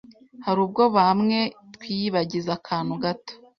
[0.45, 1.39] Hari ubwo bamwe
[1.75, 3.33] twiyibagiza akantu gato